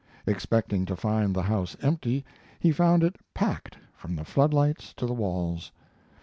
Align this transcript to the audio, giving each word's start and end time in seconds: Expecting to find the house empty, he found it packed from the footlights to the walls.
Expecting 0.25 0.85
to 0.85 0.95
find 0.95 1.35
the 1.35 1.43
house 1.43 1.77
empty, 1.79 2.25
he 2.59 2.71
found 2.71 3.03
it 3.03 3.17
packed 3.35 3.77
from 3.93 4.15
the 4.15 4.25
footlights 4.25 4.93
to 4.93 5.05
the 5.05 5.13
walls. 5.13 5.71